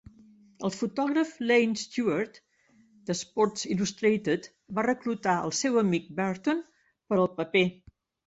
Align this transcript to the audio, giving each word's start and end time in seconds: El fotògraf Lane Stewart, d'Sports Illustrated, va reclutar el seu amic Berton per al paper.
El 0.67 0.71
fotògraf 0.75 1.33
Lane 1.49 1.81
Stewart, 1.81 2.39
d'Sports 3.09 3.67
Illustrated, 3.75 4.49
va 4.79 4.87
reclutar 4.87 5.37
el 5.49 5.55
seu 5.61 5.77
amic 5.85 6.07
Berton 6.21 6.65
per 7.11 7.21
al 7.21 7.29
paper. 7.43 7.63